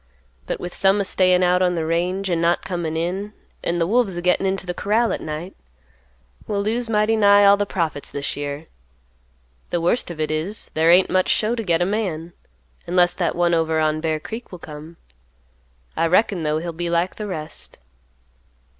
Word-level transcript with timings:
But 0.47 0.59
with 0.59 0.73
some 0.73 0.99
a 0.99 1.05
stayin' 1.05 1.43
out 1.43 1.61
on 1.61 1.75
the 1.75 1.85
range, 1.85 2.31
an' 2.31 2.41
not 2.41 2.65
comin' 2.65 2.97
in, 2.97 3.33
an' 3.63 3.77
the 3.77 3.85
wolves 3.85 4.17
a 4.17 4.21
gettin' 4.23 4.47
into 4.47 4.65
the 4.65 4.73
corral 4.73 5.13
at 5.13 5.21
night, 5.21 5.55
we'll 6.47 6.63
lose 6.63 6.89
mighty 6.89 7.15
nigh 7.15 7.45
all 7.45 7.55
the 7.55 7.67
profits 7.67 8.09
this 8.09 8.35
year. 8.35 8.65
The 9.69 9.79
worst 9.79 10.09
of 10.09 10.19
it 10.19 10.31
is, 10.31 10.71
there 10.73 10.89
ain't 10.89 11.11
much 11.11 11.29
show 11.29 11.53
to 11.53 11.61
get 11.63 11.83
a 11.83 11.85
man; 11.85 12.33
unless 12.87 13.13
that 13.13 13.35
one 13.35 13.53
over 13.53 13.79
on 13.79 14.01
Bear 14.01 14.19
Creek 14.19 14.51
will 14.51 14.57
come. 14.57 14.97
I 15.95 16.07
reckon, 16.07 16.41
though, 16.41 16.57
he'll 16.57 16.73
be 16.73 16.89
like 16.89 17.17
the 17.17 17.27
rest." 17.27 17.77